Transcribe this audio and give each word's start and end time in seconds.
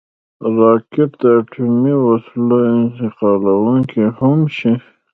راکټ 0.59 1.09
د 1.21 1.23
اټومي 1.39 1.95
وسلو 2.07 2.57
انتقالونکی 2.75 4.03
هم 4.17 4.39
شي 4.57 4.73